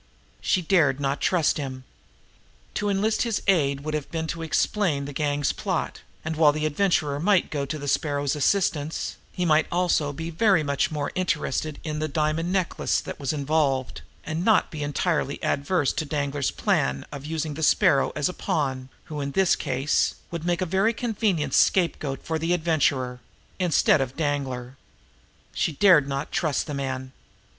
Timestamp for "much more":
10.63-11.11